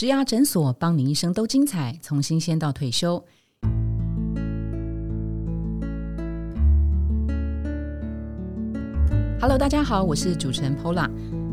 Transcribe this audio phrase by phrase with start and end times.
[0.00, 3.22] 植牙诊所，帮你一生都精彩，从新鲜到退休。
[9.38, 11.06] Hello，大家好，我是主持人 Pola。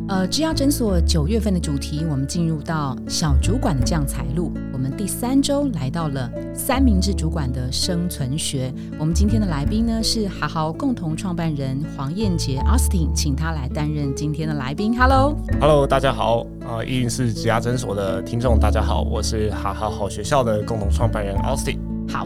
[0.10, 4.54] 呃，植牙诊所九月份的主题，我们进入到小主管的降财路。
[4.72, 8.74] 我们第三周来到了三明治主管的生存学。
[8.98, 14.98] 我们今天的来宾呢是好好共同创办人黄燕杰 Austin，请他来担任今天的来宾。
[14.98, 16.48] Hello，Hello，大家好。
[16.66, 21.80] 啊，一定是植牙诊所的听众，大家好，我是好好好学校的共同创办人 Austin。
[22.10, 22.26] 好。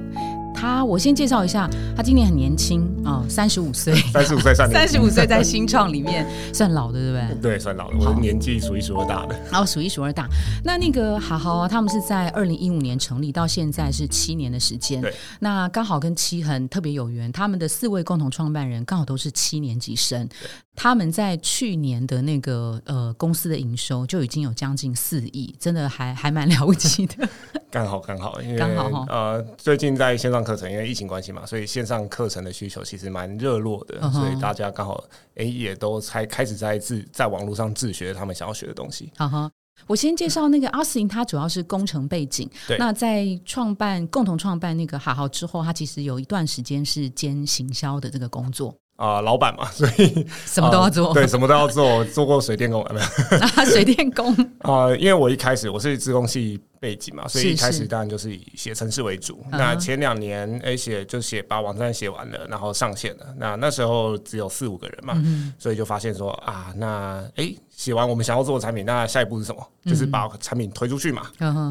[0.53, 7.51] 他，我先介绍一下，他今年很年轻啊，三十五岁，三十五岁算三十五岁在新创里面算老的，对不对？
[7.53, 10.27] 对，算老的，我的年纪数一数二大的，然后数一数二大。
[10.63, 15.01] 那那个好好啊，他们是在二零一五年成立，到现在是七年的时间。
[15.01, 20.27] 对，那刚好跟七恒特别有缘，他们的四位共同创办人刚好都是七年级生。
[20.75, 27.27] 他们在去年的那个呃公司的营收就已经有将近四亿，真的还 还蛮了不起的。
[27.69, 35.03] 刚好刚好，因为刚好呃最近在线上课程，因为疫情关系嘛，所以线上课程的需求其实蛮热络的，所以大家刚好
[35.35, 39.11] 哎也都才开始在自在网络上自学他们想要学的东西。
[39.15, 39.51] 哈哈，
[39.87, 42.49] 我先介绍那个阿斯林，他主要是工程背景。
[42.67, 48.75] 对，那在创办共同创办那个好好之后，他其实有一段时间是兼行销的这个工作。
[49.01, 53.65] 啊，老板嘛， 所以什么都要做，对，什么都要做，做过水电工没有？
[53.65, 59.41] 水电工 啊，因为我一开始我是自工系背景嘛，所以一开始当然就是以写程式为主。
[59.51, 63.27] 那前两年哎写就写把网站写完了，然后上线了。
[63.37, 65.23] 那那时候只有四五个人嘛，
[65.59, 67.53] 所以就发现说啊，那哎。
[67.81, 69.67] 写完我们想要做的产品，那下一步是什么？
[69.85, 71.23] 就是把产品推出去嘛。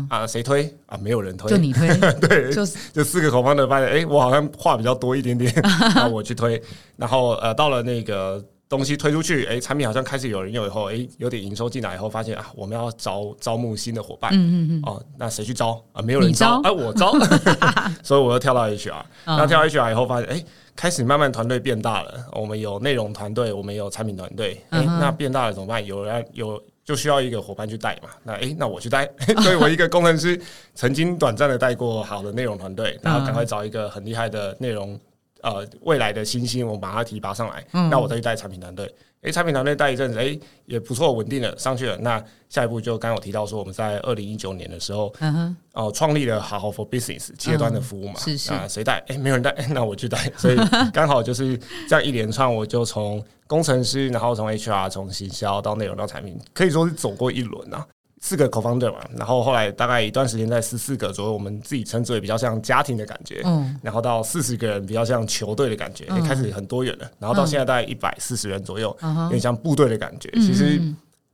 [0.08, 0.98] 啊，谁推啊？
[0.98, 1.86] 没有人推，就你推。
[2.18, 6.60] 对，就就四个口方的发现，哎，我好像话比较多一点点， 然后我去推。
[6.96, 14.30] 然后呃，到了那个东西推出去，哎，产品好像开始有人用以后，哎，有点营收进来以后，发现啊，我们要招招募新的伙伴。
[14.32, 14.82] 嗯嗯嗯。
[14.86, 16.00] 哦，那谁去招啊？
[16.00, 17.12] 没有人招，哎，我招。
[18.02, 20.42] 所以我又跳到 HR，那跳到 HR 以后发现，哎。
[20.76, 24.58] 开始慢慢团队变大了，我们有内容团队，我们有产品团队。
[24.70, 25.84] 哎，那变大了怎么办？
[25.84, 28.08] 有人有就需要一个伙伴去带嘛。
[28.22, 29.06] 那哎，那我去带。
[29.42, 30.40] 所以我一个工程师
[30.74, 34.98] 曾经短暂的带过好的内容团队，然后赶快找一个很厉害的内容
[35.42, 37.64] 呃未来的新星，我把它提拔上来。
[37.90, 38.92] 那我再去带产品团队。
[39.22, 41.94] 哎，产品团队带一阵子，哎，也不错，稳定了上去了。
[41.98, 48.96] 那下一步就刚刚我提到说，我们在二零一九年的时候，嗯哼，哦，创立了好好 for business 企业端的服务嘛，是是啊，谁带？
[49.08, 50.16] 哎，没有人带，那我去带。
[50.38, 50.56] 所以
[50.90, 51.54] 刚好就是
[51.86, 57.86] 这样一连串，我就从工程师，然后从 HR，从行销到内容到产品，可以说是走过一轮啊。
[58.20, 70.80] 四个 co-founder 嘛，然后后来大概一段时间在十四个左右，我们自己称之为比较像家庭的感觉，嗯，然后到四十个人比较像球队的感觉，也开始很多元了，然后到现在大概一百四十人左右，有点像部队的感觉，其实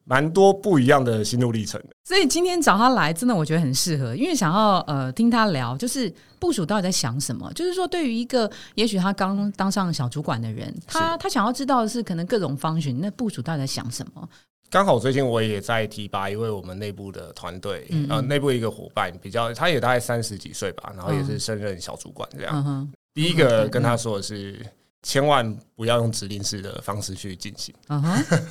[0.04, 1.88] 蛮多不一样的心路历程的。
[2.04, 14.28] 所以今天找他来，真的我觉得很适合，因为想要呃听他聊，就是部署到底在想什么，就是说对于一个也许他刚当上小主管的人，他他想要知道的是可能各种方寻，那部署到底在想什么。
[14.70, 22.88] 刚好最近我也在提拔一位我们内部的团队，呃，内部一个伙伴，比较他也大概三十几岁吧，然后也是升任小主管这样。
[23.14, 24.64] 第一个跟他说的是，
[25.02, 27.74] 千万不要用指令式的方式去进行，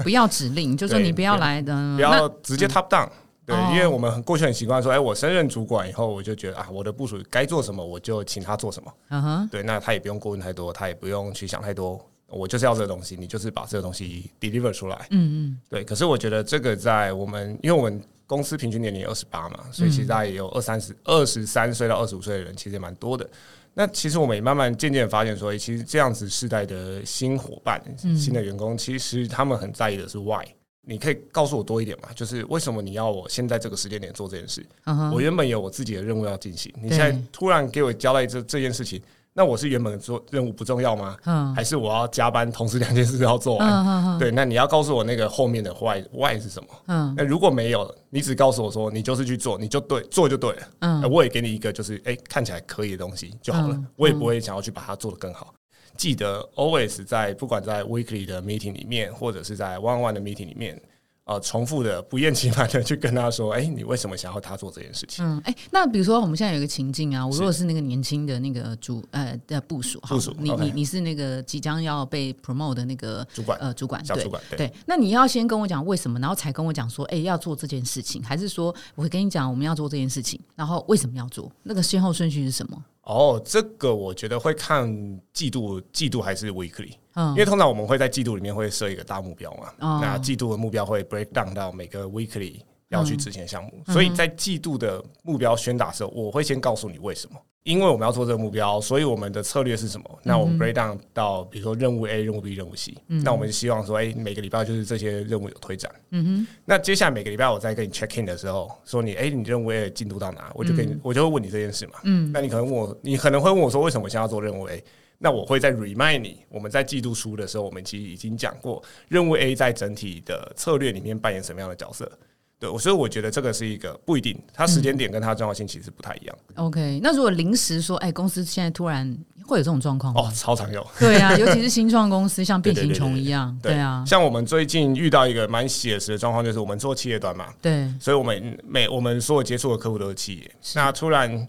[0.03, 3.09] 不要指令，就说你不要来的，不要直接 top down。
[3.46, 8.92] 对，因为我们过去很习惯说，哎，我升任主管以后，我就觉得啊，我的部署该做什么，我就请他做什么。
[9.09, 12.03] 嗯哼，对，那他也不用过问太多，他也不用去想太多。
[12.28, 15.08] 我就是要这个东西，你就是把这个东西 deliver 出来。
[15.12, 15.84] 嗯嗯，对。
[15.84, 23.30] 可是我觉得这个在我们，因为我们公司平均年龄二十八嘛，所以其实大概也有二三十、二十三岁到二十五岁的人，其实也蛮多的。
[23.74, 27.81] 那其实我们也慢慢渐渐发现，说其实这样子世代的新伙伴、
[28.18, 30.46] 新的员工，其实他们很在意的是 why。
[30.88, 32.09] 你可以告诉我多一点嘛？
[32.16, 34.66] 就是为什么你要我现在这个时间点做这件事？
[35.14, 39.02] 我原本有我自己的任务要进行，你现在突然给我交代这这件事情。
[39.38, 41.18] 那我是原本做任务不重要吗？
[41.25, 44.18] 嗯，还是我要加班，同时两件事要做完？
[44.18, 46.69] 对，那你要告诉我那个后面的 why why 是什么？
[46.88, 50.67] 嗯，那如果没有，你只告诉我说你就是去做，你就对，做就对了。
[50.79, 55.53] 嗯，我也给你一个就是哎看起来可以的东西就好了，我也不会想要去把它做得更好。
[55.97, 60.81] 记得 always 在不管在 weekly 的 meeting 里面，或者是在 one one 的 meeting 里面。
[61.26, 65.26] 呃，重复的不厌其烦的去跟他说，哎，你为什么想要他做这件事情？
[65.26, 81.52] 嗯，哎，那比如说我们现在有一个情境啊，我如果是那个年轻的那个主呃的部署，部署，你你你是那个即将要被 promote 的那个主管呃主管，小主管对，那你要先跟我讲为什么，然后才跟我讲说，哎，要做这件事情，还是说我会跟你讲我们要做这件事情，然后为什么要做？
[81.64, 82.86] 那个先后顺序是什么？
[83.02, 93.72] 哦，这个我觉得会看季度，季度还是 weekly，嗯，因为通常我们会在季度里面会设一个大目标嘛，那季度的目标会 break down 到每个 weekly 要去执行项目。
[93.88, 97.35] 所以在季度的目标宣打的时候，我会先告诉你为什么。
[97.64, 100.20] 因为我们要做这个目标，所以我们的策略是什么？
[100.22, 102.94] 那我们 break down 到比如说任务 A、任务 B、任务 C。
[103.08, 105.91] 那我们希望说，哎，每个礼拜就是这些任务有推展。
[106.12, 106.47] 嗯哼。
[106.64, 110.52] 那接下来每个礼拜我再跟你 check in 的时候，说你，哎，你任务 A 进度到哪？
[110.53, 111.94] 我就跟你，我就会问你这件事嘛。
[112.03, 112.32] 嗯。
[112.32, 114.84] 那你可能问我，你可能会问我说，为什么现在要做任务 A？
[115.17, 122.12] 那我会在 remind 你，我们在季度书的时候，我们其实已经讲过，任务 A 在整体的策略里面扮演什么样的角色。
[122.58, 126.35] 对，所以我觉得这个是一个不一定，它时间点跟它重要性其实不太一样。
[126.56, 129.06] OK，那如果临时说，哎，公司现在突然
[129.46, 130.85] 会有这种状况哦，超常有。
[130.97, 133.56] 对啊，尤其是新创公司，像变形虫一样。
[133.62, 141.46] 对啊，像我们最近遇到一个蛮写实的状况，就是我们做企业端嘛，对，所以我们每我们所有接触的客户都是企业，那突然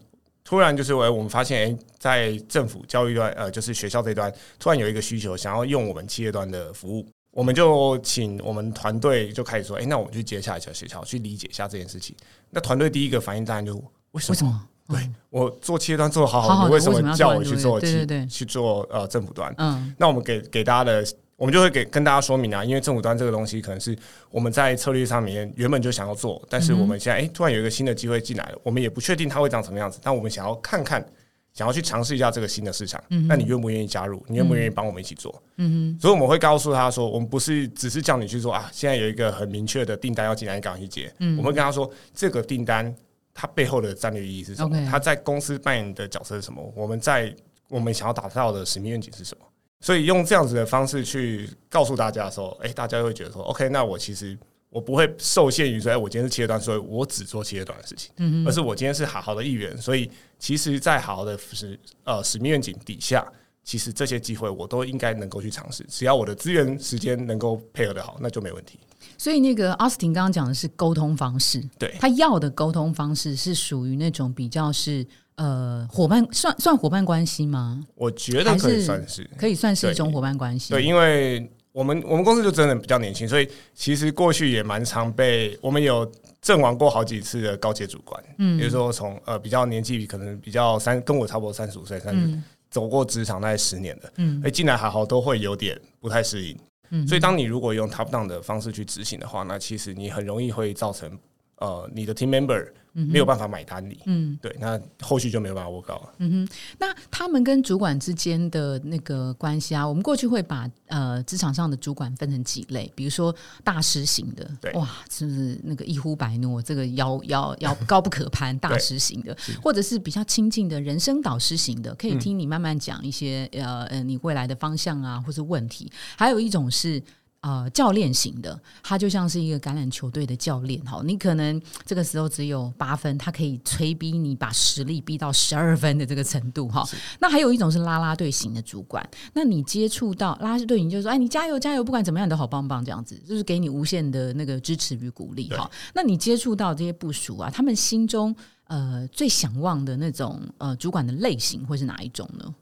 [0.47, 7.05] 突然就是我我们发现，哎，在政府教育端，呃，就是学校这端，突然有一个需求，想要用我们企业端的服务。
[7.33, 12.15] 我们就请我们团队就开始说，哎，那我们去接下一下学校去理解一下这件事情。
[12.49, 13.75] 那团队第一个反应当然就
[14.13, 14.69] 为什么？
[14.89, 19.53] 对我做企业端做的好好，你为什么叫我去做企去做呃政府端？
[19.59, 21.05] 嗯，那我们给给大家的，
[21.37, 23.97] 我们就会给跟大家说明啊，因为政府端这个东西可能是
[24.31, 31.05] 我们在策略上面原本就想要做，但是我们现在哎突然有一个新的机会进来了，我们也不确定它会长什么样子，但我们想要看看。
[31.53, 34.23] 想要去尝试一下这个新的市场，那你愿不愿意加入？
[34.29, 35.43] 你愿不愿意帮我们一起做？
[35.57, 41.11] 嗯哼，所以我们会告诉他说，我们不是只是叫你去做啊，现在有一个很明确的订单要进来，你赶快去接。
[41.19, 42.95] 嗯，我们跟他说，这个订单
[43.33, 44.87] 它背后的战略意义是什么？
[44.91, 46.63] 它在公司扮演的角色是什么？
[46.77, 47.35] 我们在
[47.71, 49.47] 我们想要打造的使命愿景是什么？
[49.87, 54.37] 所以用这样子的方式去告诉大家的时候，哎，大家会觉得说，OK，那我其实。
[54.69, 58.11] 我不会受限于说，哎，我今天是企业端，所以我只做企业端的事情。
[58.19, 63.25] 嗯而是我今天是好好的一员，所以其实，在好好的使呃使命愿景底下，
[63.65, 65.87] 其实这些机会我都应该能够去尝试。
[65.89, 68.79] 只要我的资源时间能够配合的好，那就没问题。
[69.17, 75.07] 所以，那个奥斯汀刚刚讲的是沟通方式，对他要的沟通方式是属于那种比较是
[75.37, 77.83] 呃伙伴，算算伙伴关系吗？
[77.95, 80.73] 我觉得可以算是，可以算是一种伙伴关系。
[80.73, 81.51] 对，因为。
[81.77, 86.11] 我们我们公司就真的比较年轻，所以其实过去也蛮常被我们有
[86.41, 92.39] 阵亡过好几次的高阶主管，嗯，比如说从呃比较年纪可能比较三跟我差不多三十五岁，三十
[92.71, 96.59] 走过职场大概十年的，嗯，哎进来还好都会有点不太适应，
[96.93, 101.11] 嗯，所以当你如果用 top down 的方式去执行的话，那其实你很容易会造成
[101.59, 102.67] 呃你的 team member。
[103.05, 106.15] 没有办法买单你，嗯，对，那后续就没有办法 work 了。
[106.19, 125.93] 嗯哼，那他们跟主管之间的那个关系啊，我们过去会把呃职场上的主管分成几类，比如说大师型的，对，哇，是不是那个一呼百诺，这个要要要高不可攀，大师型的，或者是比较亲近的人生导师型的，可以听你慢慢讲一些呃呃你未来的方向啊，或是问题。
[126.17, 127.03] 还有一种是。
[127.47, 131.01] 呃，教练型的，他就像是一个橄榄球队的教练哈。
[131.05, 136.85] 你可能这个时候只有八分，他可以催逼你把实力逼到十二分的这个程度哈。
[137.21, 145.71] 那还有一种是拉拉队型的主管，那你接触到拉拉队，你就说，哎，你加油加油，不管怎么样你都好棒棒，这样子就是给你无限的那个支持与鼓励哈。
[145.95, 148.35] 那你接触到这些部署啊，他们心中
[148.65, 152.53] 呃最想望的那种呃主管的类型会是哪一种呢？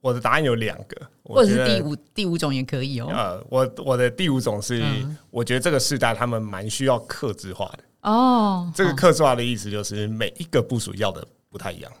[0.00, 3.08] 我的答案有两个，或者是第五第五种也可以哦。
[3.10, 4.82] 呃，我我的第五种是，
[5.30, 8.72] 我觉得这个时代他们蛮需要克制化的哦。
[8.74, 11.92] 这个克制化的意思就是每一个部署要的不太一样。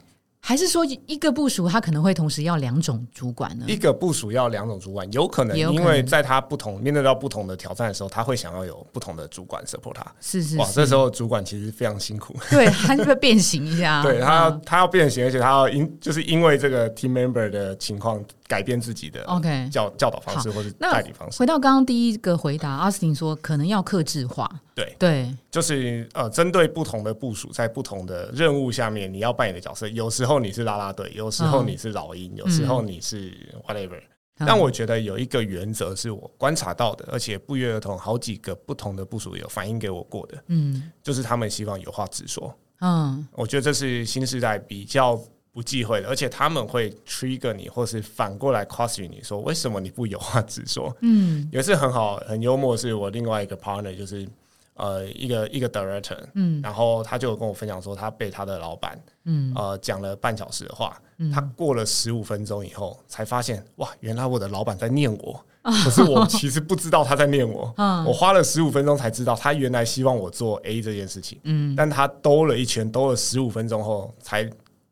[0.50, 3.66] 还是说一个部署，他可能会同时要两种主管呢？
[3.68, 10.04] 一个部署要两种主管，有可能，因为在他不同面对到不同的挑战的时候，他会想要有不同的主管 support 他。
[10.20, 12.34] 是是，哇，这时候主管其实非常辛苦。
[12.50, 14.02] 对，他就会变形一下。
[14.02, 18.20] 对他要他要变形，而且他要因就是因为这个 team member 的情况。
[18.50, 21.38] 改变自己的 OK 教教导方式或者代理方式。
[21.38, 24.50] 回到刚刚第一个回答，阿斯汀说可能要克制化。
[24.74, 33.32] 对对，就是呃，针对不同的部署，在不同的任务下面，你要扮演的角色，有时候你是拉拉队，有时候你是老鹰，有时候你是
[33.68, 34.00] whatever。
[34.38, 40.42] 但我觉得有一个原则是我观察到的，而且不约而同，好几个不同的部署有反映给我过的。
[40.48, 42.52] 嗯，就是他们希望有话直说。
[42.80, 45.16] 嗯，我觉得这是新时代比较。
[45.52, 50.96] 不忌讳的，而且他们会 trigger 你，或是反过来 question 你说为什么你不有话直说？
[51.00, 52.76] 嗯，也是很好，很幽默。
[52.76, 54.26] 是我另外一个 partner，就是
[54.74, 60.96] 呃一个一个 director，嗯，然后他就跟我分享说，他被他的老板，嗯，呃讲了半小时的话，
[61.34, 67.74] 他过了十五分钟以后才发现，哇，原来我的老板在念我，可是我其实不知道他在念我，
[68.06, 74.48] 我花了十五分钟才知道他原来希望我做 A 这件事情，嗯，但他兜了一圈，兜了十五分钟后才。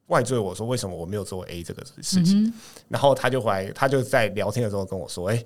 [0.08, 2.50] 怪罪我说为什么我没有做 A 这个事情，
[2.88, 5.44] 然后他就回来，他就在聊天的时候跟我说：“哎，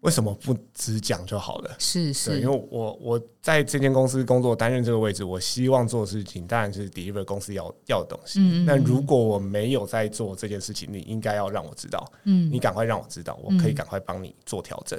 [0.00, 1.76] 为什么不只讲就好了？
[1.78, 8.40] 是是，因为我我在这间公司工作，担任这个位置，我希望做的事情当然是 deliver 公司要要的东西。
[8.40, 12.10] 嗯那如果我没有在做这件事情，你应该要让我知道。
[12.24, 12.50] 嗯。
[12.50, 14.98] 你赶快让我知道，我可以赶快帮你做调整。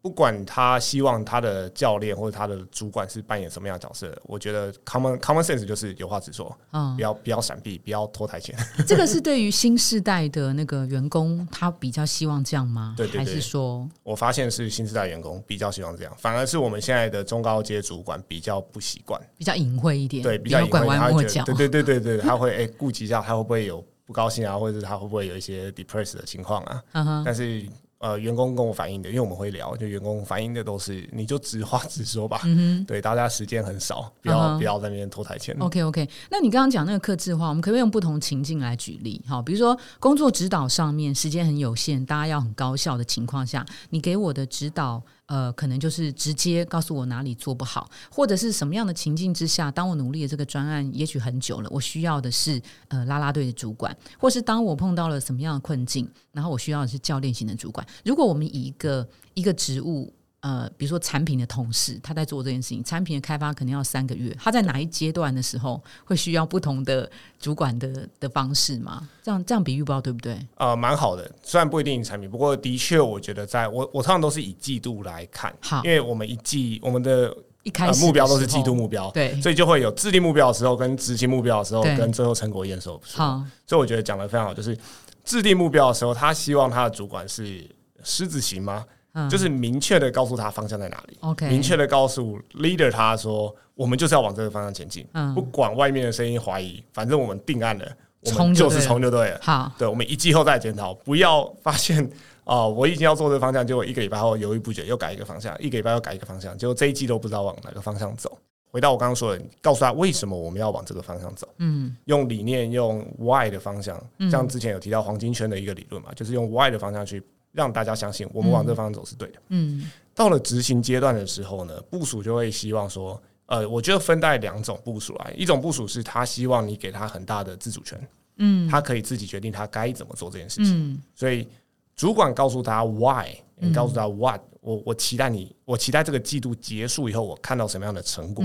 [0.00, 8.56] 不管他希望他的教练或者他的主管是扮演什么样的角色，我觉得 common common sense 就是有话直说，嗯，不要不要闪避，不要拖台前。
[8.86, 12.94] 这个是对于新时代的那个员工，他比较希望这样吗？
[12.96, 13.18] 对对对。
[13.18, 21.42] 还是说，我发现是新时代员工比较希望这样，反而是我们现在的中高阶主管比较不习惯，比较隐晦一点，对，比较拐弯抹角。
[21.44, 26.82] 对对对对对，他会哎顾及一下他会不会有不高兴啊，或者是他会不会有一些 depressed 的情况啊？
[26.92, 27.66] 嗯但是。
[27.98, 32.40] 呃，员工跟我反映的，因为我们会聊，就员工反映的都是，你就直话直说吧。
[32.44, 35.56] 嗯对，大家时间很少，不要不要在那边拖台前。
[35.58, 39.20] OK OK，那你刚刚讲那个克制化，我们可不可以用不同情境来举例？
[39.26, 45.02] 好，比如说工作指导上面时间很有限，大家要很高效的情况下，你给我的指导。
[45.28, 57.86] 呃，可能就是直接告诉我哪里做不好，或者是什么样的情境之下，当我努力的这个专案也许很久了，我需要的是呃拉拉队的主管，或是当我碰到了什么样的困境，然后我需要的是教练型的主管。
[58.04, 60.12] 如果我们以一个一个职务。
[60.40, 64.32] 呃，比如说产品的同事，他在做这件事情，产品的开发可能要三个月。
[64.40, 69.08] 他在哪一阶段的时候会需要不同的主管的的方式吗？
[69.20, 70.38] 这样这样比喻不知道对不对？
[70.56, 83.00] 呃，蛮好的，虽然不一定产品，不过的确，我觉得在我我通常都是以季度来看，好，因为我们一季我们的一开始目标都是季度目标，对，所以就会有制定目标的时候，跟执行目标的时候，跟最后成果验收。
[83.12, 84.78] 好，所以我觉得讲的非常好，就是
[85.24, 87.68] 制定目标的时候，他希望他的主管是
[88.04, 88.84] 狮子型吗？
[89.28, 95.34] 就是明确的告诉他方向在哪里，OK，明确的告诉 leader 他说，我们就是要往这个方向前进，嗯。
[95.34, 97.84] 不管外面的声音怀疑，反正我们定案了，
[98.20, 99.40] 我们就是冲就对了。
[99.42, 102.08] 好，对，我们一季后再检讨，不要发现
[102.44, 108.38] 哦，我已经要做这个方向，结果一个礼拜后犹豫不决，又改一个方向，一个礼拜又改一个方向，结果这一季都不知道往哪个方向走。
[108.70, 114.00] 回到我刚刚说的，告诉他为什么我们要往这个方向走，嗯，用理念，用 why 的方向，
[114.30, 117.20] 像之前有提到黄金圈的一个理论嘛，就是用 why 的方向去。
[117.52, 119.42] 让大家相信我们往这方向走是对的。
[119.48, 131.02] 嗯，到了执行阶段的时候呢，部署就会希望说，呃，我觉得分带两种部署来，一种部署是他希望你给他很大的自主权，嗯，他可以自己决定他该怎么做这件事情。
[131.14, 131.48] 所以
[131.96, 138.44] 主管告诉他 why，你告诉他 what，我我期待你，我期待这个季度结束以后我看到什么样的成果。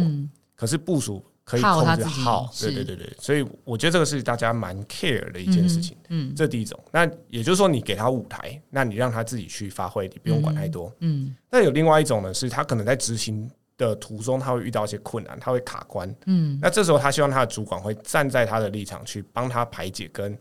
[0.56, 1.24] 可是部署。
[1.46, 5.98] 可以控制好，对对对对，所以我觉得这个是大家蛮 care 的一件事情。
[6.08, 6.80] 嗯，这第一种。
[6.90, 10.90] 那也就是说，你给他舞台，那你让他自己去发挥，你不用管太多。
[11.00, 11.36] 嗯。
[11.52, 16.16] 那有另外一种呢，是他可能在执行的途中，他会遇到一些困难，他会卡关。
[16.28, 16.58] 嗯。
[16.62, 20.38] 那这时候，他希望他的主管会站在他的立场去帮他排解跟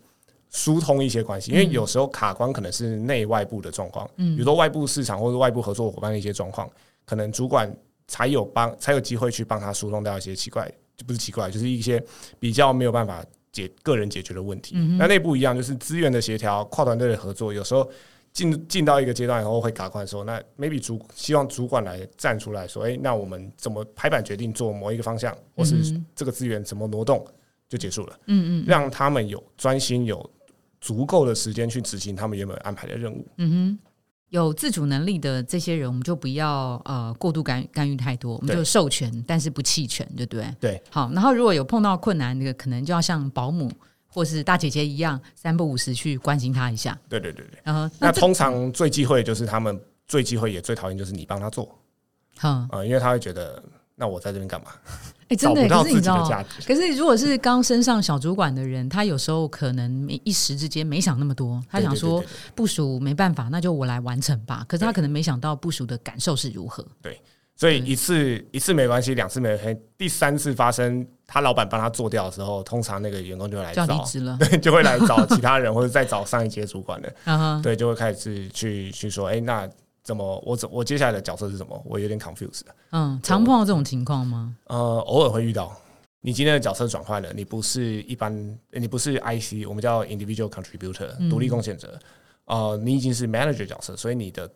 [0.51, 4.09] 疏通一些关系，因为有时候卡关可能是内外部的状况。
[4.19, 4.37] 嗯。
[4.37, 6.71] 比如说外部市场或者外部合作伙伴的一些状况，
[7.05, 7.75] 可能主管
[8.07, 10.71] 才有帮才有机会去帮他疏通掉一些奇怪。
[11.03, 12.01] 就不是奇怪，就是一些
[12.39, 14.77] 比较没有办法解个人解决的问题。
[14.99, 17.91] 那内部一样，就是资源的协调、跨团队的合作，有时候
[18.33, 27.27] 进进到一个阶段以后会卡关的时候，那 maybe 主希望主管来站出来说：“哎，那我们怎么拍板决定做某一个方向，或是这个资源怎么挪动，
[27.69, 30.31] 就结束了。”嗯嗯，让他们有专心、有
[30.81, 33.27] 足够的时间去执行他们原本安排的任务。
[33.39, 33.92] 嗯哼。
[34.33, 40.55] 有自主能力的这些人，我们就不要呃过度干干预太多，我们就授权，但是不弃权，对不对？
[40.59, 40.83] 对。
[40.89, 43.71] 好，然后如果有碰到困难，那个可能就要像保姆
[44.07, 46.99] 或是大姐姐一样，三不五时去关心他一下。
[47.11, 47.61] 对对对对。
[47.63, 51.79] 然后那通常最忌讳就是他们最忌讳也最讨厌就是你帮他做，
[52.43, 53.63] 嗯啊，因为他会觉得。
[54.03, 54.73] 那我在这边干嘛？
[55.31, 62.23] 哎，真的，可是你知道，可是如果是刚升上小主管的人，他有时候可能一时之间没想那么多，他想说
[62.57, 64.65] 部署没办法，那就我来完成吧。
[64.69, 66.85] 可是他可能没想到部署的感受是如何。
[67.01, 67.19] 对，
[67.55, 77.15] 所以一次一次没关系，两次没关系，第三次发生，他老板帮他做掉的时候，通常那个员工就会来找离职了， 对，就会来找其他人或者再找上一阶主管的，
[77.63, 79.71] 对，就会开始去去说，哎，那。
[80.03, 80.43] 怎么？
[80.45, 81.81] 我怎我接下来的角色是什么？
[81.85, 82.63] 我有点 confused。
[82.91, 84.57] 嗯，常碰到这种情况吗？
[84.67, 85.77] 呃，偶尔会遇到。
[86.25, 91.99] 你今天的角色转换了，你不是一般，你不是 IC，我们叫 individual contributor，独立贡献者。
[92.45, 94.49] 呃，你已经是 manager 角色，所以你的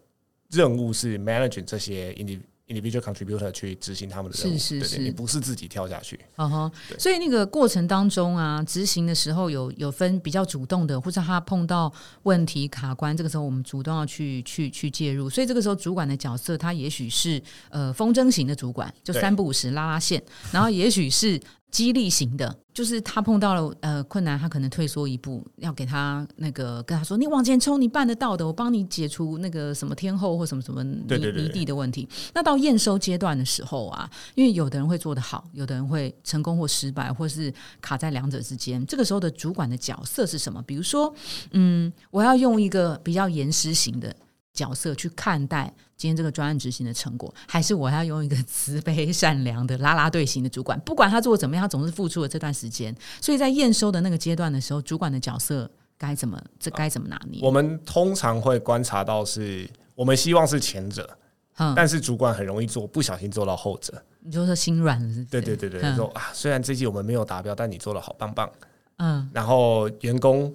[0.50, 2.40] 任务是 managing 这些 individual。
[2.68, 6.18] Individual contributor 去执行他们的任务，是是是，你不是自己跳下去。
[6.36, 11.92] 哦吼，所以那个过程当中啊，执行的时候有有分比较主动的，或者他碰到
[12.24, 15.30] 问题卡关，这个时候我们主动要去去去介入。
[15.30, 20.20] 所以这个时候主管的角色，他也许是呃风筝型的主管，就三不五时拉拉线；
[20.52, 38.84] 然后也许是激励型的，就是他碰到了呃困难，他可能退缩一步，要给他那个跟他说：“你往前冲，你办得到的，我帮你解除那个什么天后或什么什么泥泥地的问题。”那到验收阶段的时候啊，因为有的人会做得好，有的人会成功或失败，或是卡在两者之间。
[38.86, 40.62] 这个时候的主管的角色是什么？
[40.62, 41.12] 比如说，
[41.50, 44.14] 嗯，我要用一个比较严师型的。
[44.56, 50.78] 角色去看待今天这个专案执行的成果，还是我要用一个慈悲善良的拉拉队型的主管？
[50.80, 52.94] 不管他做的怎么样，他总是付出了这段时间。
[53.20, 57.40] 所以在验收的那个阶段的时候，主管的角色该怎么这该怎么拿捏？
[57.42, 61.18] 我们通常会观察到，是我们希望是前者，
[61.56, 63.94] 嗯，但是主管很容易做不小心做到后者。
[64.20, 68.50] 你就说心软了，对对对对，说啊，虽然这季我们没有达标，但你做的好棒棒，
[68.98, 70.54] 嗯，然后员工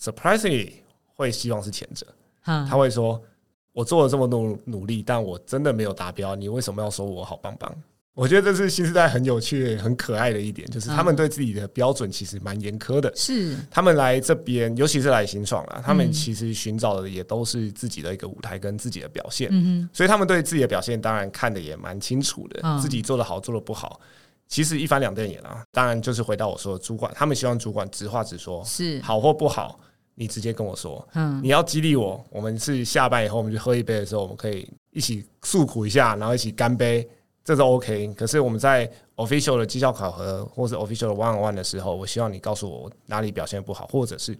[0.00, 0.74] surprisingly
[1.14, 2.06] 会希望是前者。
[2.46, 3.22] 嗯他会说
[3.72, 7.74] ：“我做了这么多努力，但我真的没有达标，你为什么要说我好棒棒？”
[8.12, 13.10] 我觉得这是新时代很有趣、很可爱的一点，就是他们对自己的标准其实蛮严苛的。
[13.14, 19.48] 是他们来这边，尤其是来新创啊，他们其实寻找的也都是自己的一个舞台跟自己的表现。
[19.52, 23.98] 嗯所以他们对自己的表现当然看的也蛮清楚的，自己做的好做的不好，
[24.48, 25.62] 其实一翻两瞪眼啊。
[25.70, 29.80] 当然就是回到我说的主管，他们希望主管直话直说，是好或不好。
[30.14, 37.08] 你直接跟我说，嗯，你要激励我，我们是下班以后我们去喝一杯的时候，我们可以一起诉苦一下，然后一起干杯，
[37.44, 38.12] 这是 OK。
[38.14, 44.36] 可是我们在 official 的绩效考核或是 official 的 one on one 的时候，我希望你告诉我哪里表现不好，或者是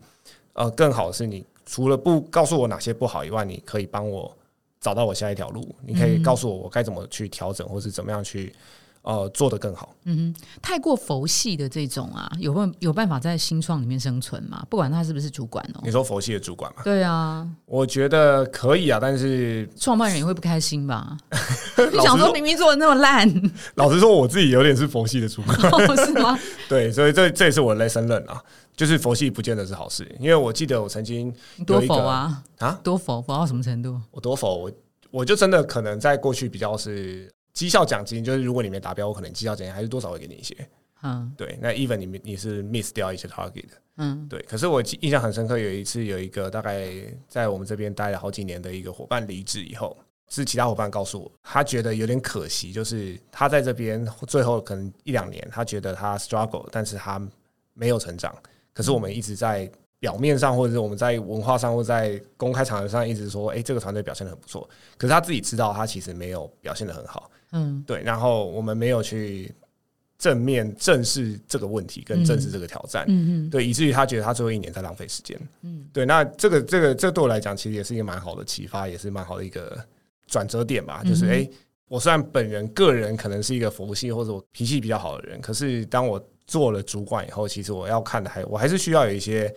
[0.53, 4.37] 呃，更好的是你除了不告诉我哪些不好以外，你可以帮我
[4.81, 8.55] 找到我下一条路，你可以告诉我我该怎么去调整，或是怎么样去。
[9.02, 9.95] 呃，做得更好。
[10.04, 14.64] 嗯哼，太过佛系的这种啊，有办有办法在新创里面生存吗？
[14.69, 15.80] 不管他是不是主管哦。
[15.83, 16.83] 你说佛系的主管吗？
[16.85, 21.16] 对啊，我觉得可以啊，但是创办人也会不开心吧？
[21.92, 23.26] 你想说明明做的那么烂，
[23.76, 25.57] 老实说，我自己有点是佛系的主管，
[26.04, 26.38] 是吗？
[26.69, 28.42] 对，所以这这也是我的 lesson learn 啊，
[28.76, 31.35] 就是佛系不见得是好事，因为我记得我曾经
[31.66, 33.99] 多佛啊啊，多佛佛到什么程度？
[34.11, 34.73] 我多佛，我
[35.11, 37.30] 我就真的可能在过去比较是。
[37.61, 40.57] 绩效奖金就是，如果你没达标，我可能绩效奖金还是多少会给你一些。
[41.02, 41.59] 嗯，对。
[41.61, 44.40] 那 even 你你是 miss 掉一些 target 的，嗯，对。
[44.49, 46.89] 可是我印象很深刻，有一次有一个大概
[47.28, 49.95] 在我们这边待了好几年的一个伙伴离职以后，
[50.30, 57.21] 是其他伙伴告诉我，他觉得有点可惜，就是他在这边最后可能一两年，他觉得他 struggle，但是他
[57.75, 58.34] 没有成长。
[58.73, 59.71] 可是我们一直在。
[60.00, 64.67] 表面上，或者是我们在文化上，或在公开场合上，一直说，哎，这个团队表现的很不错。
[64.97, 67.30] 可是他自己知道，他其实没有表现的很好。
[67.52, 68.02] 嗯，对。
[68.02, 69.54] 然后我们没有去
[70.19, 73.04] 正面正视这个问题，跟正视这个挑战。
[73.08, 73.50] 嗯嗯。
[73.50, 75.39] 对，以至于他觉得他最后一年在浪费时间。
[75.63, 76.06] 嗯，对。
[76.06, 79.78] 那这个这个这对我来讲，其实也是一个蛮好的启发，也是蛮好的一个
[80.26, 81.02] 转折点吧。
[81.04, 81.49] 就是，哎，
[81.89, 89.54] 我虽然本人个人可能是一个佛系或者我脾气比较好的人，可是当我做了主管以后，其实我要看的还我还是需要有一些。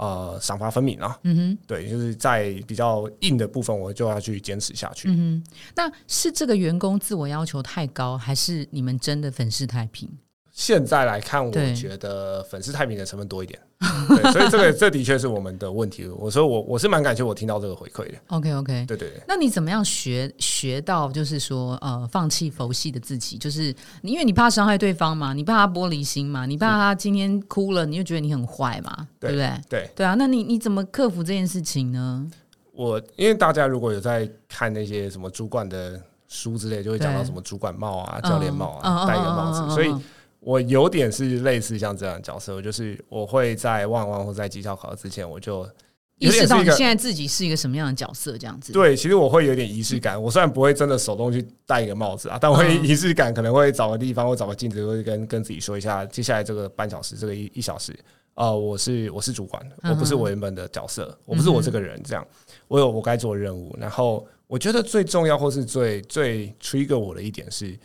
[0.00, 5.10] 呃，赏罚分明啊，嗯哼，对，就是在比较硬的部分，我就要去坚持下去。
[5.10, 10.08] 嗯哼，那是这个员工自我要求太高，还是你们真的粉饰太平？
[10.50, 13.60] 现在来看，我觉得粉饰太平的成分多一点。
[14.08, 16.06] 对，所以这个这的确是我们的问题。
[16.06, 18.14] 我说我我是蛮感谢我听到这个回馈的。
[18.26, 19.22] OK OK，对对对。
[19.26, 23.38] 那你怎么样学学到就是说呃放弃佛系的自己？
[23.38, 29.50] 就是你因为你怕伤害对方嘛，你怕他玻璃心嘛，你怕他今天哭了，你就觉得你很坏嘛，对不对？
[29.70, 32.30] 对对啊，那你你怎么克服这件事情呢？
[32.72, 39.94] 我因为大家如果有在看那些什么主管的书之类，就会讲到什么主管帽啊、教练帽啊，戴一个帽子，所以。
[40.40, 45.68] 我有点是类似像这样的角色，就是我会在万万或在绩效考核之前，我就
[46.16, 48.72] 意识到你现在自己是一个什么样的角色，这样子。
[48.72, 50.20] 对，其实我会有点仪式感。
[50.20, 57.94] 我虽然不会真的手动去戴一个帽子啊，但我会仪式感，可能会找个地方，或找个镜子，会跟跟自己说一下，接下来这个半小时，这个一一小时，
[58.32, 62.26] 啊，我是我是主管，我不是我原本的角色，我不是我这个人，这样，
[62.66, 63.76] 我有我该做的任务。
[63.78, 67.78] 然后我觉得最重要或是最最 trigger 我的一点是。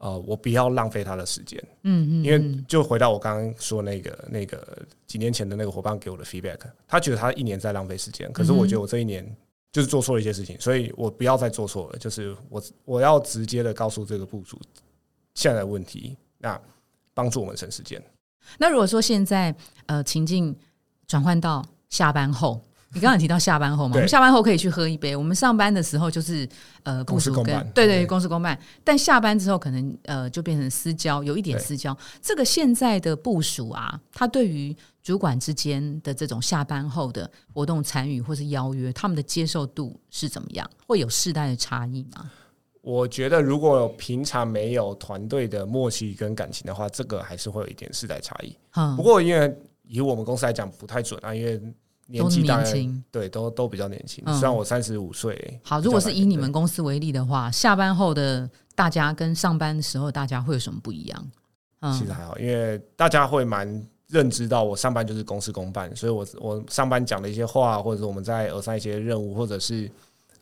[0.00, 6.58] 呃，我不要浪费他的时间，嗯嗯，因为就回到我刚刚说那个那个几年前的那个伙伴给我的 feedback，
[6.88, 9.22] 他觉得他一年在浪费时间，可是我觉得我这一年
[9.70, 14.58] 就是做错了一些事情，所以我不要再做错了，就是我我要直接的告诉这个部主
[15.34, 16.58] 现在的问题，那
[17.12, 18.02] 帮助我们省时间。
[18.58, 20.56] 那如果说现在呃情境
[21.06, 22.60] 转换到下班后。
[22.92, 25.14] 你刚刚提到下班后嘛，我们下班后可以去喝一杯。
[25.14, 26.48] 我们上班的时候就是
[26.82, 28.58] 呃公司公办，对对，公司公办。
[28.82, 31.96] 但下班之后可能呃就变成私交，有一点私交。
[32.20, 40.68] 这个现在的部署啊，他对于主管之间的这种下班后的活动参与或是邀约，他们的接受度是怎么样？
[40.86, 42.28] 会有世代的差异吗？
[42.82, 48.56] 我觉得如果平常没有团队的默契跟感情的话，这个还是会有一点世代差异。
[48.74, 51.60] 嗯不过因为以我们公司来讲不太准啊，因为
[52.10, 52.62] 年纪大，
[53.10, 54.24] 对，都都比较年轻。
[54.34, 55.60] 虽然我三十五岁。
[55.62, 61.26] 好，如果是以你们公司为例的话，下班后的大家跟上班时候大家会有什么不一样？
[61.98, 63.66] 其实还好，因为大家会蛮
[64.08, 69.90] 认知到我上班就是公事公办，所以我我上班讲的一些话，或者是我们在额上一些任务，或者是。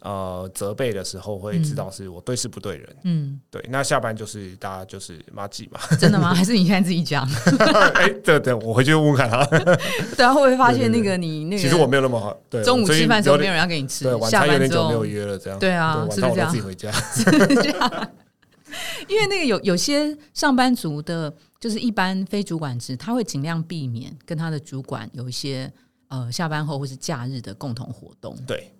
[0.00, 2.96] 呃，责备的时候会知道是我对事不对人。
[3.02, 3.64] 嗯，对。
[3.68, 5.80] 那下班就是大家就是骂鸡嘛。
[5.98, 6.32] 真的吗？
[6.32, 7.28] 还是你现在自己讲？
[7.94, 9.44] 哎，对对，我回去问问看他。
[10.16, 11.62] 对啊，会不会发现那个你那个？
[11.62, 12.36] 其实我没有那么好。
[12.48, 14.04] 对，中午吃饭时候没有人要给你吃。
[14.04, 15.58] 对，晚餐有点久没有约了，这样。
[15.58, 16.48] 对啊，是不是这样？
[16.50, 16.92] 自己回家。
[19.08, 25.72] 因为那个有有些上班族的，就是一般非主管职，他会尽量避免跟他的主管有一些
[26.08, 28.36] 呃下班后或是假日的共同活动。
[28.46, 28.70] 对。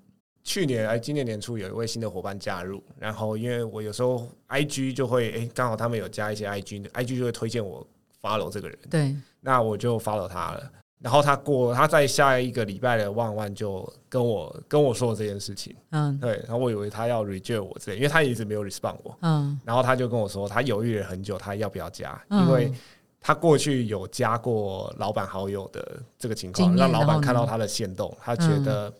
[0.49, 7.87] 去年哎，今年年初有一位新的伙伴加入，然后因为我有时候 I G 就会哎，刚好他们有加一些 I G，I G 就会推荐我
[8.23, 10.73] follow 这个人，对，那我就 follow 他了。
[11.01, 22.73] 然后他过他在下一个礼拜的万万就跟我跟我说这件事情，嗯，对，然后我以为他要 reject 我之类，因为他一直没有 respond 我，嗯，然后他就跟我说他犹豫了很久，他要不要加，因为
[23.21, 28.91] 他过去有加过老板好友的这个情况，让老板看到他的行动，他觉得。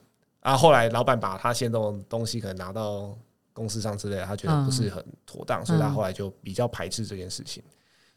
[0.43, 3.17] 然后后来老板把他现在东西可能拿到
[3.53, 7.63] 公司上之类，他觉得不是很妥当，所以他后来就比较排斥这件事情。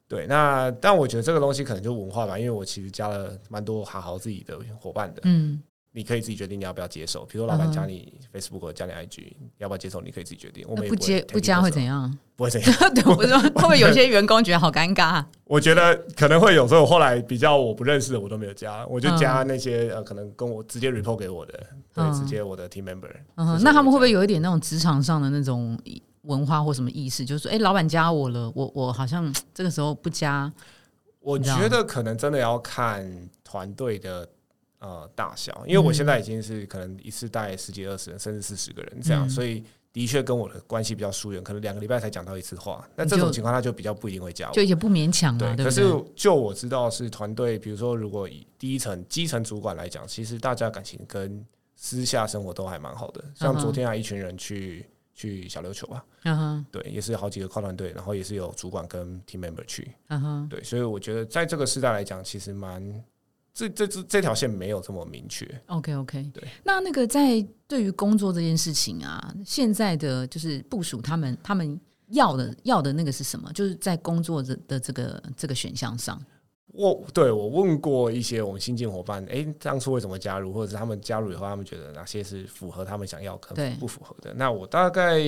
[0.08, 5.22] 对，那但我觉得这个东西可能就文化吧，因为我其实加了蛮多好好自己的伙伴的。
[5.26, 5.62] 嗯。
[5.94, 10.00] 你可以自己决定你要不要接受，比如说老板加你 Facebook 加你 IG，要不要接受？
[10.00, 10.66] 你可以自己决定。
[10.70, 12.18] 我们不接不加会怎样？
[12.38, 12.72] 不会怎样。
[12.96, 15.22] 对，我说会不会有些员工觉得好尴尬？
[15.44, 21.62] 我觉得可能会有，所以我后来比较我不认识的我都没有加，我就加那些呃可能跟我直接 report 给我的，
[21.94, 23.12] 对，直接我的 team member。
[23.36, 25.78] 嗯，那他们会不会有一点那种职场上的那种
[26.22, 27.26] 文化或什么意识？
[27.26, 30.50] 就是说，哎，老板加我了，我我好像这个时候不加。
[31.20, 34.26] 我觉得可能真的要看团队的。
[34.82, 39.64] 呃，大小，因为我现在已经是可能一次带十几、二十人，甚至四十个人这样，所以
[39.94, 42.84] 的确跟我的关系比较疏远，可能两个礼拜才讲到一次话。
[42.96, 45.56] 那这种情况，他就比较不一定会加我，就也不勉强对。
[45.56, 45.84] 可是
[46.16, 53.24] 就我知道是团队，比如说如果以第一层基层主管来讲，其实大家感情跟私下生活都还蛮好的。
[53.36, 62.82] 像昨天啊，一群人去去小琉球吧，嗯哼，对，也是好几个跨团队，然后也是有主管跟 team member 去，嗯哼，对，所以我觉得在这个时代来讲，其实蛮。
[63.54, 65.46] 这这这这条线没有这么明确。
[65.68, 66.48] OK OK，对。
[66.64, 73.52] 那那个在对于工作这件事情啊，现在的就是部署他们他们要的要的那个是什么？
[73.54, 76.22] 就是在工作的的这个这个选项上。
[76.68, 84.34] 我对我问过一些我们新进伙伴，哎，当初为什么加入，或者是他们加入以后，他们觉得哪些是符合他们想要，可能不符合的？
[84.34, 85.22] 那我大概。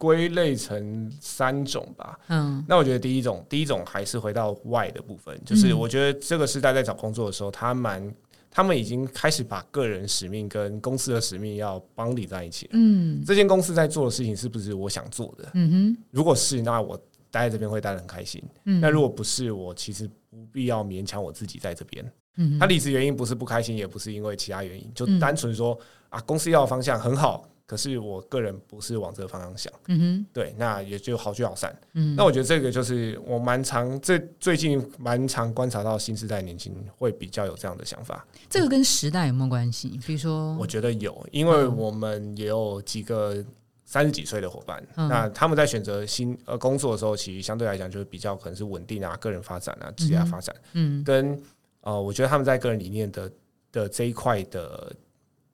[0.00, 2.18] 归类成三种吧。
[2.28, 8.10] 嗯，那我觉得第一种，第一种还是回到外的部分，就是我觉得这个时代在找工作的时候，他蛮，
[8.50, 12.70] 他们已经开始把个人使命跟公司的使命要帮理在一起了。
[12.72, 15.50] 嗯，这间公司在做的事情是不是我想做的？
[15.52, 16.96] 嗯哼，如果是，那我
[17.30, 18.42] 待在这边会待得很开心。
[18.64, 22.10] 嗯，那如果不是，我其实不必要勉强我自己在这边。
[22.38, 27.46] 嗯，他离职原因不是不开心，也不是因为其他原因，就单纯说啊，公司要的方向很好。
[27.70, 40.00] 可是我个人不是往这个方向想，嗯哼，对，那也就好聚好散，嗯，那我觉得这个就是我蛮常这最近蛮常观察到新时代年轻会比较有这样的想法，这个跟时代有没有关系？
[40.04, 43.36] 比如说，我觉得有，因为我们也有几个
[43.84, 51.40] 三十几岁的伙伴，那他们在选择新呃工作的时候，其实相对来讲就是比较可能是稳定啊，个人发展啊，职业发展，嗯，跟
[51.82, 53.30] 呃，我觉得他们在个人理念的
[53.70, 54.92] 的这一块的。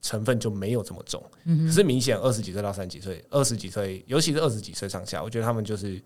[0.07, 1.21] 成分就没有这么重，
[1.65, 6.01] 可是明显二十几岁到三十几岁，二十几岁，尤其是二十几岁上下，我觉得他们就是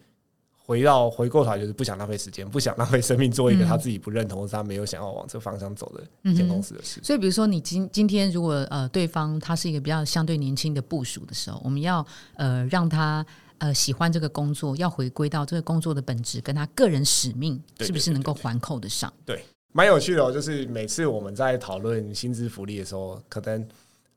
[0.58, 7.00] 回到回过头来，就是不想浪费时间，不想浪费生命，做一个他自己不认同或者他没有想要往这个方向走的一间公司的事。
[7.04, 12.04] 所以，比如说你今今天如果呃对方他是一个比较相对年轻的部署的时候，我们要
[12.38, 13.24] 呃让他
[13.60, 19.14] 呃喜欢这个工作，要回归到这个工作的本质，跟他个人使命是不是能够环扣得上？
[19.24, 20.32] 对，蛮有趣的哦。
[20.32, 23.68] 就是每次我们在讨论薪资福利的时候，可能。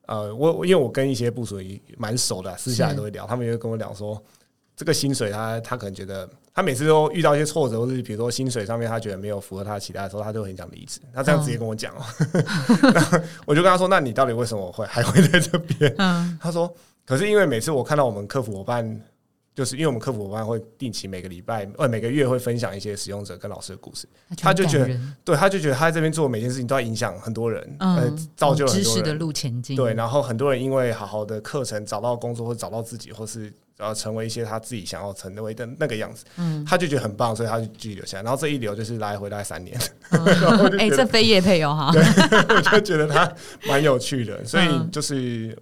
[0.06, 4.22] 呃，我因为我跟一些部属于蛮熟的，私下都会聊，他们也会跟我聊说，
[4.76, 11.00] 这个薪水他他可能觉得，他每次都遇到一些挫折，或是比如说薪水上面他觉得没有符合他的期待的时候，他就很想离职。
[11.12, 12.02] 他这样直接跟我讲哦，
[13.46, 15.94] 我就跟他说，那你到底为什么会还会在这边？
[16.40, 16.72] 他说，
[17.06, 19.00] 可是因为每次我看到我们客服伙伴。
[19.54, 29.76] 就是因为我们客服伙伴会定期每个礼拜呃每个月会分享一些使用者跟老师的故事，他就觉得对，他就觉得他在这边做每件事情都要影响很多人，呃，造就很多知识的路前进。
[29.76, 38.22] 对，然后很多人因为好好的课程找到工作或找到自己，或是然后成为一些他自己想要成为的那个样子，嗯，他就觉得很棒，所以他就继续留下来。
[38.22, 39.78] 然后这一留就是来回大概三年，
[40.78, 41.92] 哎，这非叶配哦哈，
[42.48, 43.32] 我就觉得他
[43.68, 45.56] 蛮有趣的，所以就是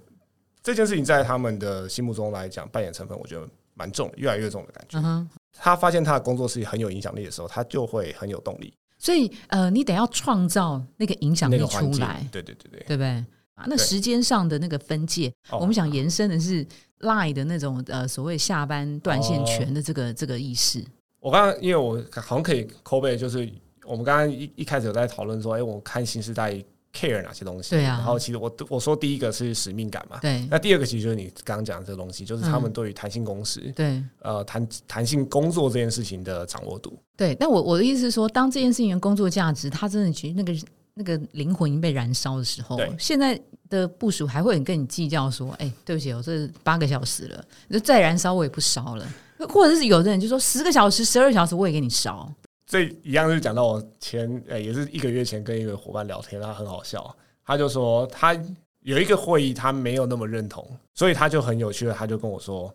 [0.63, 4.99] 这件事情在他们的心目中来讲，扮演成分我觉得蛮重，越来越重的感觉。
[4.99, 8.73] 嗯他发现他的工作是很有影响力的时候，他就会很有动力。
[8.99, 13.09] 所以呃，你得要创造那个影响力出来，对对对对，对不对
[13.55, 13.65] 啊？
[13.67, 16.67] 那时间上的那个分界，我们想延伸的是。
[17.03, 20.81] lie 的那种呃所谓下班断线权的这个这个意识，
[21.19, 23.39] 我刚刚因为我好像可以抠背，就是
[23.85, 27.71] 我们刚刚一一开始有在讨论说，哎，我看新时代 care 哪些东西？
[27.71, 27.97] 对啊。
[27.99, 30.47] 然后其实我我说第一个是使命感嘛，对。
[30.51, 36.99] 那第二个其实就是你刚刚讲的这个东西，就是他们对于弹性公时，对，呃，弹弹性工作这件事情的掌握度。
[37.17, 37.35] 对。
[37.35, 40.55] 但我我的意思是说，当这件事情的工作价值，它真的其实那个
[40.95, 43.41] 那个灵魂已经被燃烧的时候，现在。
[43.73, 49.09] 的部署还会很跟你计较说，哎，对不起，我这八个小时了，就再燃烧我也不烧了，
[49.49, 52.31] 或者是有的人就说十个小时、十二小时我也给你烧。
[52.73, 58.35] 这一样是讲到我前，呃，也是一个月前跟一个伙伴聊天，他很好笑，他就说他
[58.81, 62.75] 有一个会议他没有那么认同，所以他就很有趣的，他就跟我说，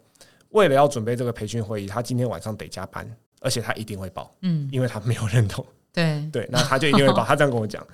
[0.50, 7.86] 为了要准备这个培训会议，他今天晚上得加班，而且他一定会报，嗯，因为他没有认同，对对，那他就一定会报，他这样跟我讲，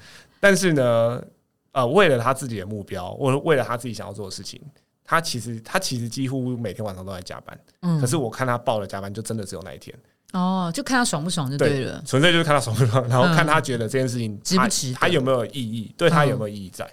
[0.41, 1.23] 但是呢。
[1.71, 4.61] 呃，为了他自己的目标，或为了他自己想要做的事情，
[5.03, 7.59] 他其实他其实几乎每天晚上都在加班。
[7.81, 9.97] 嗯，可是我看他报了加班，就真的只有那一天。
[10.33, 12.03] 哦，就看他爽不爽就对了。
[12.05, 16.85] 纯粹就是看他爽不爽，然后看他觉得这件事情值不值，他有没有意义，对他有没有意义在。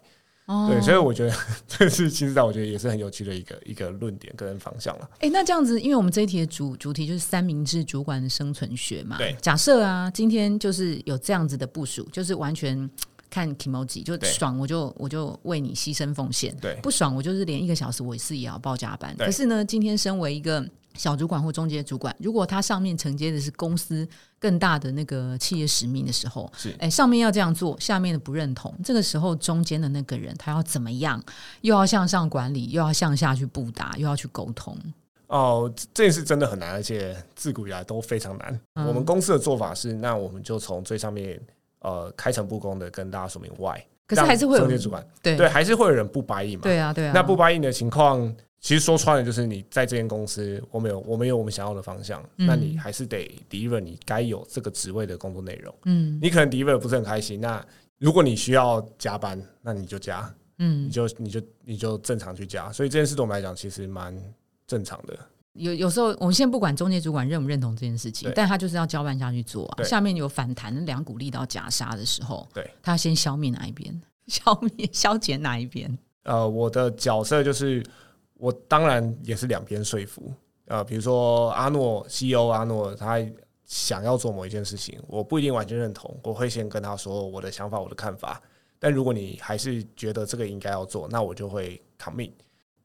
[0.46, 1.34] 哦，对，所以我觉得
[1.68, 5.08] 这是其实在我觉得也是很有趣的一个一个论点跟方向了。
[5.20, 9.16] 哎，那这样子，因为我们这一题的主主题就是三明治主管的生存学嘛。
[9.18, 12.88] 对，假设啊，今天就是有这样子的部署，就是完全。
[13.32, 19.14] 看 emoji 就爽，我就我就为你牺牲奉献；对，不爽我就是连一个小时我是也要报加班。
[19.16, 24.06] 可是呢，今天身为一个小主管或中介主管，如果他上面承接的是公司
[24.38, 31.22] 更大的那个企业使命的时候，是哎，上面要这样做，下面的不认同，这个时候中间的那个人他要怎么样？
[31.62, 34.76] 又要向上管理，又要向下去布达，又要去沟通。
[35.26, 38.60] 哦，这件事真的很难，而且自古以来都非常难。
[38.86, 41.40] 我们公司的做法是，那我们就从最上面。
[41.82, 46.62] 呃，开诚布公的跟大家说明 why，可是还是会有中介主管对对，还是会有人不答应嘛？
[46.62, 47.12] 对啊，对啊。
[47.14, 48.20] 那不答应的情况，
[48.60, 55.74] 其实说穿了就是你在这间公司，我们有我们有我们想要的方向，那你还是得 deliver 你该有这个职位的工作内容。
[55.86, 57.64] 嗯，你可能 deliver 不是很开心，那
[57.98, 62.70] 如果你需要加班，那你就加，嗯，你就你就你就正常去加。
[62.70, 64.14] 所以这件事对我们来讲，其实蛮
[64.66, 65.18] 正常的。
[65.54, 69.82] 有有时候，我们先不管中介主管认不认同这件事情，但他就是要交办下去做啊。
[69.82, 74.00] 下面有反弹两股力道夹杀的时候，对，他先消灭哪一边？
[74.28, 75.98] 消灭消减哪一边？
[76.22, 77.82] 呃，我的角色就是，
[78.40, 80.32] 我当然也是两边说服。
[80.66, 83.18] 呃，比如说阿诺 CEO 阿诺，他
[83.64, 88.40] 想要做某一件事情，我不一定完全认同，我会先跟他说我的想法、我的看法。
[88.78, 92.30] 但如果你还是觉得这个应该要做，那我就会 commit。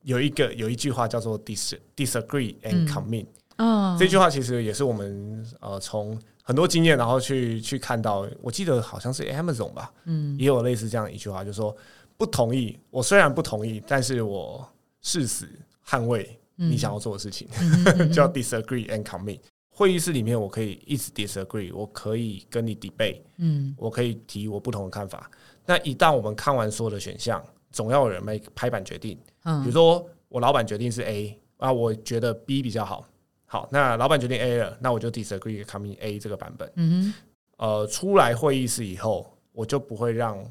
[0.02, 3.26] 有一个有一句话叫做 dis disagree and commit，
[3.58, 11.76] 嗯，这句话其实也是我们呃从很多经验然后去去看到，我记得好像是 Amazon 吧，嗯，也有类似这样一句话，就是说
[12.18, 14.68] 不同意，我虽然不同意，但是我
[15.06, 15.48] 誓死
[15.86, 17.48] 捍卫你想要做的事情，
[18.12, 19.40] 叫 disagree and commit。
[19.70, 25.30] 会议室里面我可以一直 disagree，我可以跟你 debate，嗯，我可以提我不同的看法。
[25.66, 27.42] 那一旦我们看完所有的选项。
[27.72, 33.06] 总要有人来拍板决定，嗯，比如说我老板决定是 A 啊，我觉得 B 比较好，
[33.46, 36.72] 好，那老板决定 A 了，那我就 disagree coming A 这个版本，
[37.58, 40.42] 呃，出来会议室以后，我就不会让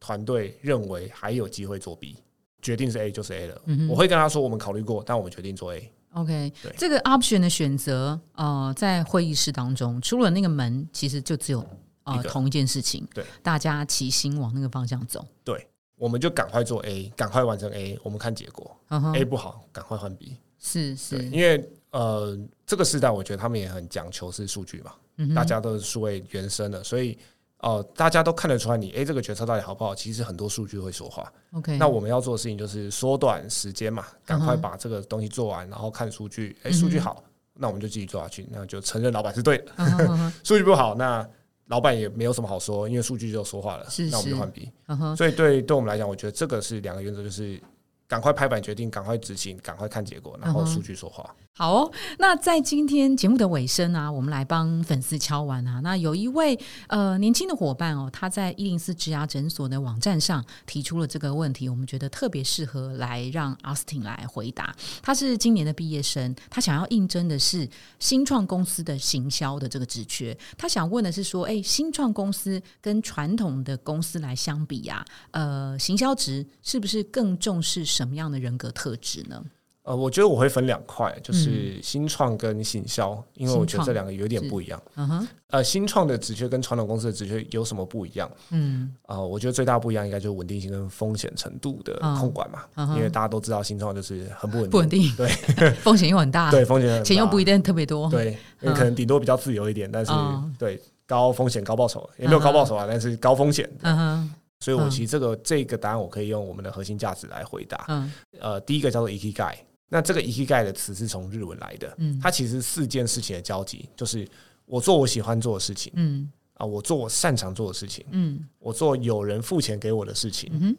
[0.00, 2.16] 团队认为还有机会做 B，
[2.62, 5.92] 决定是 A 就是 A 了，我会跟他说我们考虑过，但我们决定做 A。
[6.14, 11.62] OK，这个 option 的选择，呃，在会议室当中，除了那个门，其实就只有
[12.04, 15.66] 呃同一件事情，对，大家齐心往那个方向走，对。
[15.96, 18.76] 我们就赶快做 A，赶快完成 A，我们看结果。
[19.14, 20.36] A 不好，赶快换 B。
[20.58, 24.92] 是是，因为呃，这个时代我觉得他们也很讲求是数据嘛，
[25.32, 27.16] 大家都是数位原生的，所以
[27.62, 29.94] 呃，大家都看得出来你 A 这个决策到底好不好。
[29.94, 31.32] 其实很多数据会说话。
[31.52, 36.56] OK，那我们要做的事情就是缩短时间嘛，赶快把这个东西做完，然后看数据。
[36.64, 39.72] 哎，数据好，那我们就继续做下去，那就承认老板是对的。
[40.44, 41.26] 数据不好，那。
[41.68, 43.86] 老板也没有什么好说，因为数据就说话了。
[44.10, 44.70] 那我们就换 B。
[45.16, 47.58] 所以对对我们来讲，我觉得这个是两个原则，就是
[48.06, 51.34] 赶快拍板决定，赶快执行，赶快看结果，然后数据说话。
[51.54, 55.80] 好哦，那在今天节目的尾声啊，我们来帮粉丝敲完啊。
[55.80, 64.74] 那有一位呃年轻的伙伴哦，他在一零四植牙诊所的网站上提出了这个问题，我们觉得特别适合来让 Austin 来回答。
[65.02, 70.36] 他是今年的毕业生，他想要应征的是新创公司的行销的这个职缺。
[70.56, 79.44] 他想问的是说，哎，新创公司跟传统的公司来相比啊，呃，行销职是不是更重视什么样的人格特质呢？
[79.84, 84.80] 呃，我觉得我会分两块，就是新创跟行销，因为我觉得这两个有点不一样。
[84.94, 88.30] 嗯哼，呃，新创的职缺跟传统公司的职缺有什么不一样？
[88.50, 92.60] 嗯，啊，我觉得最大不一样应该就是稳定性跟风险程度的控管嘛。
[92.94, 95.12] 因为大家都知道新创就是很不稳定，不稳定，
[95.56, 100.12] 对，风险又很大，对，风险钱又不一定特别多，对，可能顶多比较自由一点，但是
[100.58, 103.68] 对高风险高报酬也没有高报酬啊，但是高风险。
[103.80, 104.34] 嗯哼。
[104.60, 107.84] 所以，我其实这个这个答案，我可以用我们的核心价值来回答。
[107.88, 109.52] 嗯，呃，第一个叫做 ikigai，
[109.92, 111.94] 那这个 ikigai 的词是从日文来的。
[111.98, 114.26] 嗯，它其实四件事情的交集，就是
[114.64, 115.92] 我做我喜欢做的事情。
[115.94, 118.02] 嗯，啊，我做我擅长做的事情。
[118.10, 120.50] 嗯，我做有人付钱给我的事情。
[120.54, 120.74] 嗯，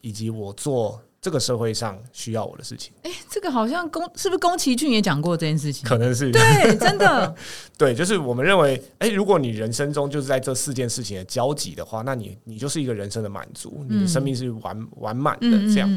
[0.00, 1.00] 以及我做。
[1.18, 5.82] 这个社会上需要我的事情，哎，这个好像宫是不是宫崎骏也讲过这件事情？
[5.88, 7.34] 可能是对，真的
[7.76, 15.90] 对，就是我们认为，哎，如果你人生中就是在这四件事情的交集的话，那你你就是一个人生的满足，你的生命是完完满的这样。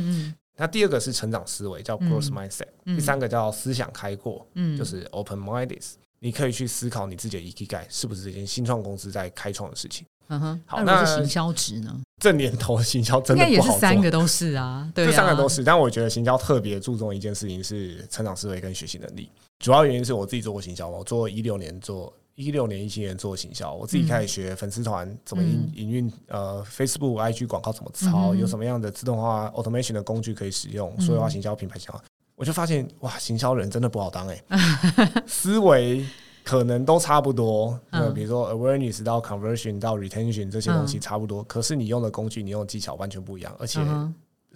[0.60, 5.84] 那第二个是成长思维，叫 growth mindset；第三个叫思想开阔，嗯，就是 open minded。
[6.20, 10.06] 你可以去思考你自己的 EQ 盖是不是这间新创公司在开创的事情。
[10.28, 11.98] 嗯哼，好，那行销值呢？
[12.22, 15.64] 这年头行销真的不好做，三个都是啊，这三个都是。
[15.64, 19.32] 但我觉得行销特别注重一件事情是成长思维跟学习能力。
[19.60, 32.02] 主要原因是我自己做过行销嘛，我做一六年做一六年一七年做行销，我自己开始学粉丝团怎么营营运，呃，Facebook、IG 广告怎么操，有什么样的自动化 automation 的工具可以使用，所以化行销、品牌行销，
[32.36, 34.44] 我就发现哇，行销人真的不好当哎，
[35.28, 36.06] 思维。
[36.42, 43.80] 可能都差不多，呃，比如说 awareness 到 conversion 到 retention 这些东西差不多，可是你用的工具、你用的技巧完全不一样，而且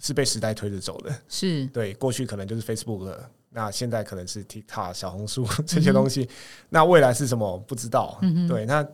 [0.00, 1.14] 是被时代推着走的。
[1.28, 1.66] 是。
[1.66, 3.16] 对，过去可能就是 Facebook，
[3.54, 6.28] 那现在可能是 TikTok、小红书 这些东西，
[6.68, 8.18] 那未来是什么不知道。
[8.46, 8.86] 对，那。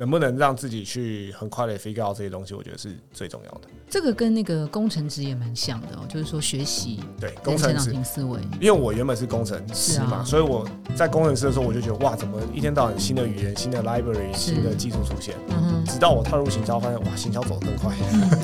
[0.00, 3.62] 能不能让自己去很快的 figure out 这些东西，我觉得是最重要的。
[3.90, 8.40] 这个跟那个工程师也蛮像的哦，就是说学习对工程师思维。
[8.60, 15.34] 因为我原本是工程师嘛，所以我在工程师的时候，我就觉得哇，怎么一天到晚新的语言、新的 library、新的技术出现？
[15.48, 17.94] 嗯直到我踏入行销，发现哇，行销走得更快。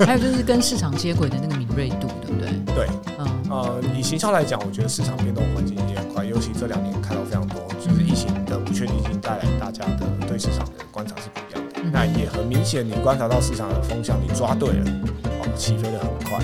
[0.06, 2.50] 还有就是跟市场接轨的那个敏锐度，对不对？
[2.74, 11.80] 对，嗯呃，以行销来讲，我觉得市场变动环境也很快，尤其这两年看到非常多，就是疫情的不确定性带来大家的对市场的观察是不一样的。
[11.92, 14.90] 那也很明显，你观察到市场的风向，你抓对了，
[15.40, 16.38] 哦，起飞的很快。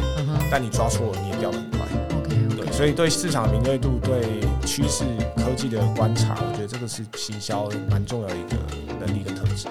[0.52, 1.80] 但你抓错了，你也掉的很快。
[2.18, 5.04] OK，对，所以对市场敏锐度、对趋势、
[5.36, 8.56] 科技的观察，我觉得这个是行销蛮重要的一个
[8.98, 9.68] 能力的特质。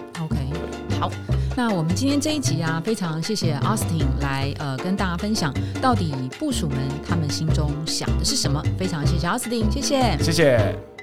[1.00, 1.10] 好，
[1.56, 8.62] 那我们今天这一集啊，非常谢谢 Austin 来呃跟大家分享，到底部署们他们心中想的是什么？
[8.78, 10.99] 非常谢谢 Austin，谢谢，谢谢。